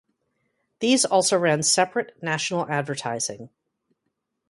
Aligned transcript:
These 0.79 1.05
also 1.05 1.37
ran 1.37 1.61
separate 1.61 2.23
national 2.23 2.67
advertising. 2.67 3.51